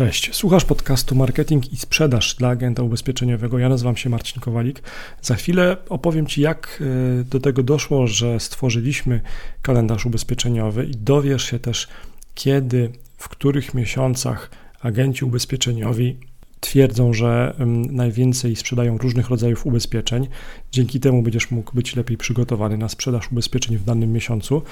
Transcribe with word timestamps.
Cześć, 0.00 0.34
słuchasz 0.34 0.64
podcastu 0.64 1.14
Marketing 1.14 1.72
i 1.72 1.76
Sprzedaż 1.76 2.34
dla 2.34 2.48
agenta 2.48 2.82
ubezpieczeniowego. 2.82 3.58
Ja 3.58 3.68
nazywam 3.68 3.96
się 3.96 4.10
Marcin 4.10 4.40
Kowalik. 4.40 4.82
Za 5.22 5.34
chwilę 5.34 5.76
opowiem 5.88 6.26
Ci, 6.26 6.40
jak 6.40 6.82
e, 7.20 7.24
do 7.24 7.40
tego 7.40 7.62
doszło, 7.62 8.06
że 8.06 8.40
stworzyliśmy 8.40 9.20
kalendarz 9.62 10.06
ubezpieczeniowy 10.06 10.84
i 10.84 10.90
dowiesz 10.90 11.44
się 11.44 11.58
też, 11.58 11.88
kiedy, 12.34 12.92
w 13.16 13.28
których 13.28 13.74
miesiącach 13.74 14.50
agenci 14.82 15.24
ubezpieczeniowi 15.24 16.16
twierdzą, 16.60 17.12
że 17.12 17.54
najwięcej 17.90 18.56
sprzedają 18.56 18.98
różnych 18.98 19.28
rodzajów 19.28 19.66
ubezpieczeń. 19.66 20.28
Dzięki 20.72 21.00
temu 21.00 21.22
będziesz 21.22 21.50
mógł 21.50 21.74
być 21.74 21.96
lepiej 21.96 22.16
przygotowany 22.16 22.78
na 22.78 22.88
sprzedaż 22.88 23.32
ubezpieczeń 23.32 23.76
w 23.76 23.84
danym 23.84 24.12
miesiącu. 24.12 24.62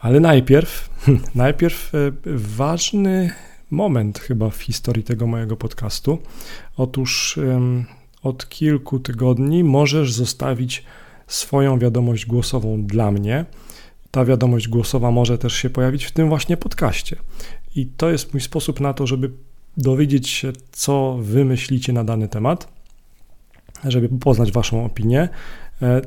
Ale 0.00 0.20
najpierw, 0.20 0.90
najpierw 1.34 1.94
e, 1.94 1.98
ważny 2.36 3.30
moment 3.70 4.18
chyba 4.18 4.50
w 4.50 4.62
historii 4.62 5.04
tego 5.04 5.26
mojego 5.26 5.56
podcastu. 5.56 6.18
Otóż 6.76 7.38
od 8.22 8.48
kilku 8.48 8.98
tygodni 8.98 9.64
możesz 9.64 10.12
zostawić 10.12 10.84
swoją 11.26 11.78
wiadomość 11.78 12.26
głosową 12.26 12.82
dla 12.86 13.10
mnie. 13.10 13.44
Ta 14.10 14.24
wiadomość 14.24 14.68
głosowa 14.68 15.10
może 15.10 15.38
też 15.38 15.52
się 15.54 15.70
pojawić 15.70 16.04
w 16.04 16.12
tym 16.12 16.28
właśnie 16.28 16.56
podcaście. 16.56 17.16
I 17.76 17.86
to 17.86 18.10
jest 18.10 18.32
mój 18.34 18.40
sposób 18.40 18.80
na 18.80 18.94
to, 18.94 19.06
żeby 19.06 19.30
dowiedzieć 19.76 20.28
się, 20.28 20.52
co 20.72 21.18
wy 21.20 21.44
myślicie 21.44 21.92
na 21.92 22.04
dany 22.04 22.28
temat, 22.28 22.68
żeby 23.84 24.08
poznać 24.08 24.52
waszą 24.52 24.84
opinię, 24.84 25.28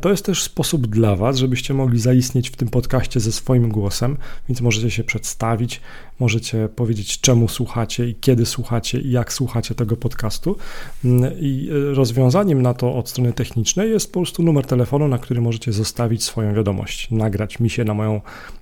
to 0.02 0.10
jest 0.10 0.26
też 0.26 0.44
sposób 0.44 0.88
dla 0.88 1.16
Was, 1.16 1.38
żebyście 1.38 1.74
mogli 1.74 2.00
zaistnieć 2.00 2.50
w 2.50 2.56
tym 2.56 2.68
podcaście 2.68 3.20
ze 3.20 3.32
swoim 3.32 3.70
głosem, 3.70 4.18
więc 4.50 4.62
możecie 4.62 4.92
się 4.92 5.04
przedstawić, 5.04 5.82
możecie 6.20 6.70
powiedzieć, 6.76 7.20
czemu 7.20 7.48
słuchacie 7.48 8.08
i 8.08 8.16
kiedy 8.16 8.46
słuchacie 8.46 9.00
i 9.00 9.12
jak 9.12 9.34
słuchacie 9.34 9.76
tego 9.76 9.98
podcastu. 9.98 10.58
Mm, 11.06 11.34
I 11.40 11.70
e, 11.72 11.94
rozwiązaniem 11.94 12.62
na 12.62 12.74
to 12.74 12.96
od 12.96 13.10
strony 13.10 13.34
technicznej 13.34 13.92
jest 13.92 14.14
po 14.14 14.20
prostu 14.20 14.44
numer 14.44 14.66
telefonu, 14.66 15.08
na 15.08 15.18
który 15.18 15.42
możecie 15.42 15.72
zostawić 15.72 16.24
swoją 16.24 16.54
wiadomość, 16.54 17.12
nagrać 17.12 17.60
mi 17.60 17.70
się 17.70 17.84
na 17.84 17.94
moją 17.94 18.22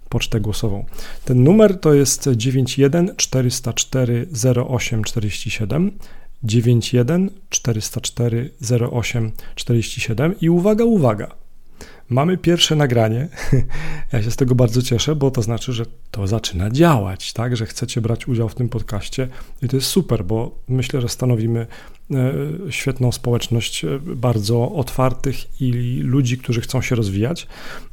pocztę 0.10 0.40
głosową. 0.40 0.86
Ten 1.26 1.44
numer 1.44 1.80
to 1.80 1.94
jest 1.94 2.30
91 2.36 3.14
404 3.18 4.28
0847. 4.80 5.92
91 6.44 7.30
404 7.50 8.50
08 8.92 9.32
47 9.56 10.36
i 10.42 10.50
uwaga, 10.50 10.84
uwaga. 10.86 11.36
Mamy 12.10 12.38
pierwsze 12.38 12.76
nagranie. 12.76 13.28
Ja 14.14 14.24
się 14.24 14.32
z 14.32 14.36
tego 14.36 14.56
bardzo 14.56 14.82
cieszę, 14.82 15.16
bo 15.16 15.32
to 15.32 15.42
znaczy, 15.42 15.74
że 15.74 15.86
to 16.12 16.28
zaczyna 16.28 16.70
działać, 16.70 17.34
tak, 17.34 17.58
że 17.58 17.66
chcecie 17.66 18.02
brać 18.02 18.28
udział 18.28 18.50
w 18.50 18.56
tym 18.56 18.70
podcaście 18.70 19.28
i 19.62 19.68
to 19.68 19.78
jest 19.78 19.88
super, 19.88 20.26
bo 20.26 20.60
myślę, 20.68 21.02
że 21.02 21.10
stanowimy 21.10 21.68
e, 22.12 22.34
świetną 22.70 23.12
społeczność 23.12 23.86
e, 23.86 24.00
bardzo 24.00 24.72
otwartych 24.72 25.62
i 25.62 25.72
ludzi, 26.04 26.38
którzy 26.38 26.62
chcą 26.62 26.82
się 26.82 26.96
rozwijać. 26.96 27.48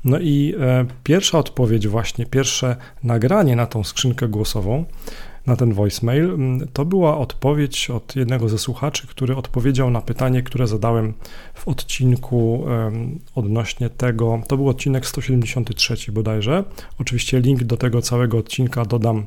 No 0.04 0.18
i 0.18 0.54
e, 0.60 0.86
pierwsza 1.04 1.38
odpowiedź 1.38 1.88
właśnie, 1.88 2.26
pierwsze 2.26 2.76
nagranie 3.02 3.56
na 3.56 3.66
tą 3.66 3.84
skrzynkę 3.84 4.28
głosową 4.28 4.84
na 5.46 5.56
ten 5.56 5.72
voicemail. 5.72 6.24
Mm, 6.24 6.68
to 6.72 6.84
była 6.84 7.18
odpowiedź 7.18 7.90
od 7.90 8.16
jednego 8.16 8.48
ze 8.48 8.58
słuchaczy, 8.58 9.06
który 9.06 9.36
odpowiedział 9.36 9.90
na 9.90 10.00
pytanie, 10.00 10.42
które 10.42 10.66
zadałem 10.66 11.14
w 11.54 11.68
odcinku 11.68 12.64
odnośnie 13.34 13.90
tego. 13.90 14.42
To 14.48 14.56
był 14.56 14.68
odcinek 14.68 15.06
173 15.06 16.12
bodajże. 16.12 16.64
Oczywiście 16.98 17.40
link 17.40 17.64
do 17.64 17.76
tego 17.76 18.02
całego 18.02 18.38
odcinka 18.38 18.84
dodam 18.84 19.26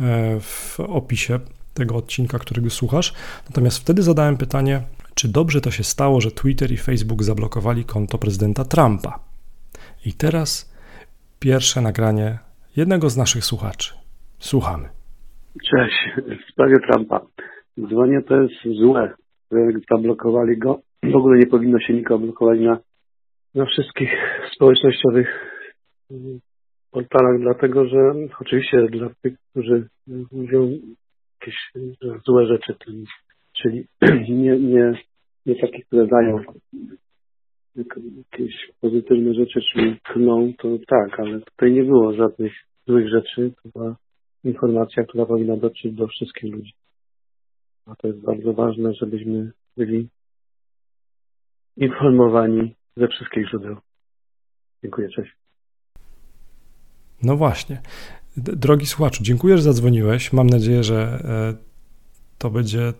e, 0.00 0.40
w 0.40 0.80
opisie 0.80 1.40
tego 1.74 1.96
odcinka, 1.96 2.38
którego 2.38 2.70
słuchasz. 2.70 3.12
Natomiast 3.48 3.78
wtedy 3.78 4.02
zadałem 4.02 4.36
pytanie, 4.36 4.82
czy 5.14 5.28
dobrze 5.28 5.60
to 5.60 5.70
się 5.70 5.84
stało, 5.84 6.20
że 6.20 6.30
Twitter 6.30 6.72
i 6.72 6.76
Facebook 6.76 7.22
zablokowali 7.22 7.84
konto 7.84 8.18
prezydenta 8.18 8.64
Trumpa. 8.64 9.18
I 10.04 10.12
teraz 10.12 10.70
pierwsze 11.38 11.80
nagranie 11.80 12.38
jednego 12.76 13.10
z 13.10 13.16
naszych 13.16 13.44
słuchaczy. 13.44 13.94
Słuchamy. 14.38 14.88
Cześć. 15.64 15.96
W 16.16 16.52
sprawie 16.52 16.74
Trumpa. 16.90 17.26
Dzwonię 17.88 18.22
to 18.22 18.42
jest 18.42 18.54
złe. 18.80 19.14
Zablokowali 19.90 20.58
go. 20.58 20.80
W 21.02 21.16
ogóle 21.16 21.38
nie 21.38 21.46
powinno 21.46 21.80
się 21.80 21.94
nikogo 21.94 22.24
blokować 22.24 22.60
na, 22.60 22.78
na 23.54 23.66
wszystkich 23.66 24.10
społecznościowych 24.54 25.28
portalach, 26.90 27.40
dlatego 27.40 27.86
że 27.86 27.98
oczywiście 28.40 28.86
dla 28.88 29.10
tych, 29.22 29.34
którzy 29.50 29.88
mówią 30.32 30.70
jakieś 31.40 31.72
złe 32.26 32.46
rzeczy, 32.46 32.74
czyli 33.52 33.84
nie, 34.42 34.58
nie, 34.58 34.92
nie 35.46 35.56
takie, 35.60 35.82
które 35.82 36.06
dają 36.06 36.38
jakieś 37.76 38.70
pozytywne 38.80 39.34
rzeczy, 39.34 39.60
czyli 39.72 40.00
kną, 40.02 40.52
to 40.58 40.68
tak, 40.86 41.20
ale 41.20 41.40
tutaj 41.40 41.72
nie 41.72 41.84
było 41.84 42.12
żadnych 42.12 42.52
złych 42.86 43.08
rzeczy. 43.08 43.52
To 43.62 43.68
była 43.68 43.96
informacja, 44.46 45.04
która 45.04 45.26
powinna 45.26 45.56
dotrzeć 45.56 45.94
do 45.94 46.06
wszystkich 46.06 46.52
ludzi. 46.52 46.74
A 47.86 47.94
to 47.94 48.06
jest 48.08 48.20
bardzo 48.20 48.52
ważne, 48.52 48.94
żebyśmy 48.94 49.52
byli 49.76 50.08
informowani 51.76 52.74
ze 52.96 53.08
wszystkich 53.08 53.48
źródeł. 53.48 53.76
Dziękuję, 54.82 55.08
cześć. 55.08 55.32
No 57.22 57.36
właśnie. 57.36 57.80
Drogi 58.36 58.86
słuchaczu, 58.86 59.22
dziękuję, 59.22 59.56
że 59.56 59.62
zadzwoniłeś. 59.62 60.32
Mam 60.32 60.46
nadzieję, 60.46 60.84
że 60.84 60.96
e, 61.24 61.54
to 62.38 62.50
będzie 62.50 62.92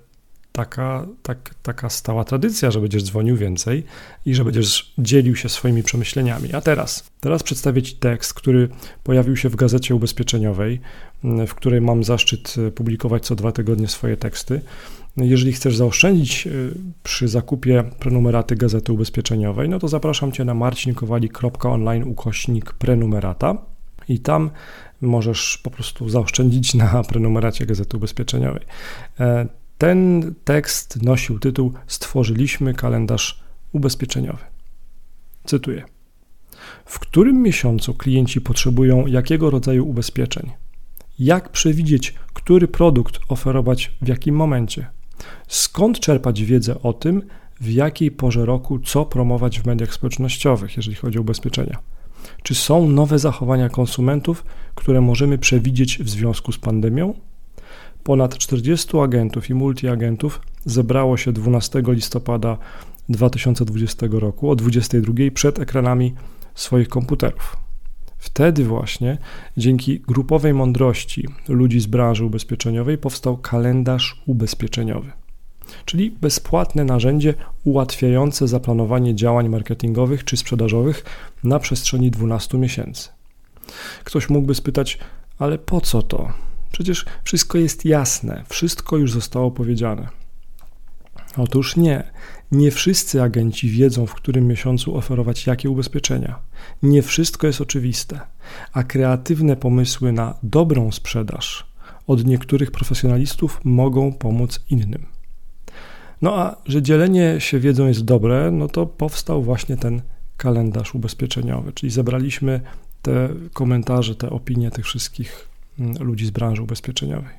taka, 0.56 1.06
tak, 1.22 1.54
taka 1.62 1.90
stała 1.90 2.24
tradycja, 2.24 2.70
że 2.70 2.80
będziesz 2.80 3.02
dzwonił 3.04 3.36
więcej 3.36 3.84
i 4.26 4.34
że 4.34 4.44
będziesz 4.44 4.94
dzielił 4.98 5.36
się 5.36 5.48
swoimi 5.48 5.82
przemyśleniami. 5.82 6.54
A 6.54 6.60
teraz, 6.60 7.10
teraz 7.20 7.42
przedstawię 7.42 7.82
Ci 7.82 7.94
tekst, 7.94 8.34
który 8.34 8.68
pojawił 9.04 9.36
się 9.36 9.48
w 9.48 9.56
Gazecie 9.56 9.94
Ubezpieczeniowej, 9.94 10.80
w 11.46 11.54
której 11.54 11.80
mam 11.80 12.04
zaszczyt 12.04 12.54
e, 12.68 12.70
publikować 12.70 13.26
co 13.26 13.34
dwa 13.34 13.52
tygodnie 13.52 13.88
swoje 13.88 14.16
teksty. 14.16 14.60
Jeżeli 15.16 15.52
chcesz 15.52 15.76
zaoszczędzić 15.76 16.46
e, 16.46 16.50
przy 17.02 17.28
zakupie 17.28 17.84
prenumeraty 17.98 18.56
Gazety 18.56 18.92
Ubezpieczeniowej, 18.92 19.68
no 19.68 19.78
to 19.78 19.88
zapraszam 19.88 20.32
Cię 20.32 20.44
na 20.44 20.54
marcinkowali.online 20.54 22.02
ukośnik 22.02 22.72
prenumerata 22.72 23.56
i 24.08 24.18
tam 24.18 24.50
możesz 25.00 25.58
po 25.58 25.70
prostu 25.70 26.08
zaoszczędzić 26.08 26.74
na 26.74 27.02
prenumeracie 27.08 27.66
Gazety 27.66 27.96
Ubezpieczeniowej. 27.96 28.62
Ten 29.78 30.34
tekst 30.44 31.02
nosił 31.02 31.38
tytuł 31.38 31.72
Stworzyliśmy 31.86 32.74
kalendarz 32.74 33.40
ubezpieczeniowy. 33.72 34.44
Cytuję. 35.44 35.84
W 36.84 36.98
którym 36.98 37.42
miesiącu 37.42 37.94
klienci 37.94 38.40
potrzebują 38.40 39.06
jakiego 39.06 39.50
rodzaju 39.50 39.88
ubezpieczeń? 39.88 40.50
Jak 41.18 41.48
przewidzieć, 41.48 42.14
który 42.32 42.68
produkt 42.68 43.18
oferować 43.28 43.92
w 44.02 44.08
jakim 44.08 44.36
momencie? 44.36 44.86
Skąd 45.48 46.00
czerpać 46.00 46.42
wiedzę 46.42 46.82
o 46.82 46.92
tym, 46.92 47.22
w 47.60 47.70
jakiej 47.70 48.10
porze 48.10 48.46
roku 48.46 48.78
co 48.78 49.04
promować 49.04 49.60
w 49.60 49.66
mediach 49.66 49.94
społecznościowych, 49.94 50.76
jeżeli 50.76 50.96
chodzi 50.96 51.18
o 51.18 51.20
ubezpieczenia? 51.20 51.78
Czy 52.42 52.54
są 52.54 52.88
nowe 52.88 53.18
zachowania 53.18 53.68
konsumentów, 53.68 54.44
które 54.74 55.00
możemy 55.00 55.38
przewidzieć 55.38 55.98
w 55.98 56.08
związku 56.08 56.52
z 56.52 56.58
pandemią? 56.58 57.14
Ponad 58.06 58.38
40 58.38 58.98
agentów 58.98 59.50
i 59.50 59.54
multiagentów 59.54 60.40
zebrało 60.64 61.16
się 61.16 61.32
12 61.32 61.82
listopada 61.88 62.58
2020 63.08 64.06
roku 64.10 64.50
o 64.50 64.56
22 64.56 65.14
przed 65.34 65.58
ekranami 65.58 66.14
swoich 66.54 66.88
komputerów. 66.88 67.56
Wtedy 68.18 68.64
właśnie, 68.64 69.18
dzięki 69.56 70.00
grupowej 70.00 70.54
mądrości 70.54 71.28
ludzi 71.48 71.80
z 71.80 71.86
branży 71.86 72.24
ubezpieczeniowej, 72.24 72.98
powstał 72.98 73.36
kalendarz 73.36 74.22
ubezpieczeniowy, 74.26 75.12
czyli 75.84 76.10
bezpłatne 76.10 76.84
narzędzie 76.84 77.34
ułatwiające 77.64 78.48
zaplanowanie 78.48 79.14
działań 79.14 79.48
marketingowych 79.48 80.24
czy 80.24 80.36
sprzedażowych 80.36 81.04
na 81.44 81.58
przestrzeni 81.58 82.10
12 82.10 82.58
miesięcy. 82.58 83.08
Ktoś 84.04 84.30
mógłby 84.30 84.54
spytać, 84.54 84.98
ale 85.38 85.58
po 85.58 85.80
co 85.80 86.02
to? 86.02 86.32
Przecież 86.72 87.04
wszystko 87.24 87.58
jest 87.58 87.84
jasne, 87.84 88.44
wszystko 88.48 88.96
już 88.96 89.12
zostało 89.12 89.50
powiedziane. 89.50 90.08
Otóż 91.36 91.76
nie. 91.76 92.04
Nie 92.52 92.70
wszyscy 92.70 93.22
agenci 93.22 93.68
wiedzą, 93.68 94.06
w 94.06 94.14
którym 94.14 94.46
miesiącu 94.46 94.96
oferować 94.96 95.46
jakie 95.46 95.70
ubezpieczenia. 95.70 96.38
Nie 96.82 97.02
wszystko 97.02 97.46
jest 97.46 97.60
oczywiste, 97.60 98.20
a 98.72 98.82
kreatywne 98.82 99.56
pomysły 99.56 100.12
na 100.12 100.34
dobrą 100.42 100.92
sprzedaż 100.92 101.66
od 102.06 102.24
niektórych 102.24 102.70
profesjonalistów 102.70 103.60
mogą 103.64 104.12
pomóc 104.12 104.60
innym. 104.70 105.06
No 106.22 106.34
a 106.38 106.56
że 106.66 106.82
dzielenie 106.82 107.36
się 107.38 107.58
wiedzą 107.60 107.86
jest 107.86 108.04
dobre, 108.04 108.50
no 108.50 108.68
to 108.68 108.86
powstał 108.86 109.42
właśnie 109.42 109.76
ten 109.76 110.02
kalendarz 110.36 110.94
ubezpieczeniowy, 110.94 111.72
czyli 111.72 111.92
zebraliśmy 111.92 112.60
te 113.02 113.28
komentarze, 113.52 114.14
te 114.14 114.30
opinie 114.30 114.70
tych 114.70 114.84
wszystkich 114.84 115.48
ludzi 116.00 116.26
z 116.26 116.30
branży 116.30 116.62
ubezpieczeniowej. 116.62 117.34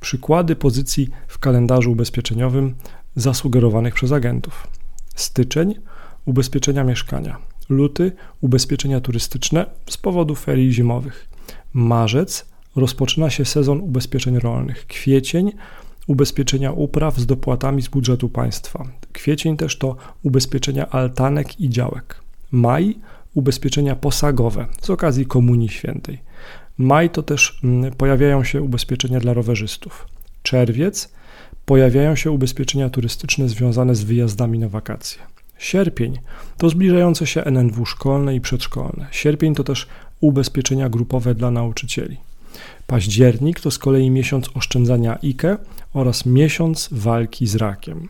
Przykłady 0.00 0.56
pozycji 0.56 1.10
w 1.28 1.38
kalendarzu 1.38 1.92
ubezpieczeniowym 1.92 2.74
zasugerowanych 3.16 3.94
przez 3.94 4.12
agentów. 4.12 4.66
Styczeń 5.14 5.74
ubezpieczenia 6.24 6.84
mieszkania. 6.84 7.38
Luty 7.68 8.12
ubezpieczenia 8.40 9.00
turystyczne 9.00 9.66
z 9.90 9.96
powodu 9.96 10.34
ferii 10.34 10.72
zimowych. 10.72 11.28
Marzec 11.72 12.46
rozpoczyna 12.76 13.30
się 13.30 13.44
sezon 13.44 13.80
ubezpieczeń 13.80 14.38
rolnych. 14.38 14.86
Kwiecień 14.86 15.52
ubezpieczenia 16.06 16.72
upraw 16.72 17.18
z 17.18 17.26
dopłatami 17.26 17.82
z 17.82 17.88
budżetu 17.88 18.28
państwa. 18.28 18.88
Kwiecień 19.12 19.56
też 19.56 19.78
to 19.78 19.96
ubezpieczenia 20.22 20.90
altanek 20.90 21.60
i 21.60 21.70
działek. 21.70 22.20
Maj 22.50 22.98
ubezpieczenia 23.34 23.96
posagowe 23.96 24.66
z 24.82 24.90
okazji 24.90 25.26
Komunii 25.26 25.68
Świętej. 25.68 26.27
Maj 26.78 27.10
to 27.10 27.22
też 27.22 27.60
mm, 27.64 27.92
pojawiają 27.92 28.44
się 28.44 28.62
ubezpieczenia 28.62 29.20
dla 29.20 29.32
rowerzystów. 29.32 30.06
Czerwiec 30.42 31.12
pojawiają 31.66 32.16
się 32.16 32.30
ubezpieczenia 32.30 32.90
turystyczne 32.90 33.48
związane 33.48 33.94
z 33.94 34.04
wyjazdami 34.04 34.58
na 34.58 34.68
wakacje. 34.68 35.22
Sierpień 35.58 36.18
to 36.56 36.68
zbliżające 36.68 37.26
się 37.26 37.44
NNW 37.44 37.86
szkolne 37.86 38.36
i 38.36 38.40
przedszkolne. 38.40 39.06
Sierpień 39.10 39.54
to 39.54 39.64
też 39.64 39.86
ubezpieczenia 40.20 40.88
grupowe 40.88 41.34
dla 41.34 41.50
nauczycieli. 41.50 42.16
Październik 42.86 43.60
to 43.60 43.70
z 43.70 43.78
kolei 43.78 44.10
miesiąc 44.10 44.50
oszczędzania 44.54 45.18
IKE 45.24 45.56
oraz 45.94 46.26
miesiąc 46.26 46.88
walki 46.92 47.46
z 47.46 47.56
rakiem. 47.56 48.08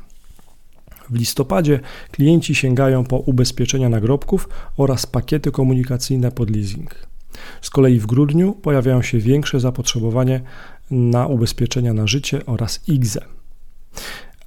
W 1.11 1.15
listopadzie 1.15 1.81
klienci 2.13 2.55
sięgają 2.55 3.05
po 3.05 3.17
ubezpieczenia 3.17 3.89
nagrobków 3.89 4.49
oraz 4.77 5.07
pakiety 5.07 5.51
komunikacyjne 5.53 6.33
pod 6.33 6.51
leasing. 6.51 7.09
Z 7.63 7.71
kolei 7.71 7.99
w 7.99 8.07
grudniu 8.07 8.53
pojawiają 8.53 9.03
się 9.03 9.19
większe 9.19 9.61
zapotrzebowanie 9.61 10.41
na 10.91 11.27
ubezpieczenia 11.27 11.93
na 11.93 12.07
życie 12.07 12.47
oraz 12.47 12.89
IGZE. 12.89 13.25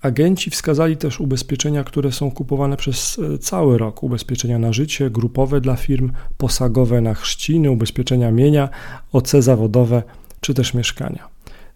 Agenci 0.01 0.49
wskazali 0.49 0.97
też 0.97 1.19
ubezpieczenia, 1.19 1.83
które 1.83 2.11
są 2.11 2.31
kupowane 2.31 2.77
przez 2.77 3.19
e, 3.19 3.37
cały 3.37 3.77
rok: 3.77 4.03
ubezpieczenia 4.03 4.59
na 4.59 4.73
życie, 4.73 5.09
grupowe 5.09 5.61
dla 5.61 5.75
firm, 5.75 6.11
posagowe 6.37 7.01
na 7.01 7.13
chrzciny, 7.13 7.71
ubezpieczenia 7.71 8.31
mienia, 8.31 8.69
OC 9.11 9.31
zawodowe 9.31 10.03
czy 10.41 10.53
też 10.53 10.73
mieszkania. 10.73 11.27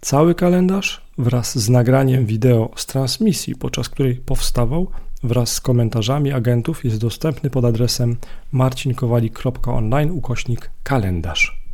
Cały 0.01 0.35
kalendarz 0.35 1.01
wraz 1.17 1.59
z 1.59 1.69
nagraniem 1.69 2.25
wideo 2.25 2.71
z 2.75 2.85
transmisji, 2.85 3.55
podczas 3.55 3.89
której 3.89 4.15
powstawał, 4.15 4.87
wraz 5.25 5.51
z 5.51 5.61
komentarzami 5.61 6.31
agentów 6.31 6.85
jest 6.85 6.97
dostępny 6.97 7.49
pod 7.49 7.65
adresem 7.65 8.17
marcinkowalik.online 8.51 10.11
ukośnik 10.11 10.71
kalendarz. 10.83 11.64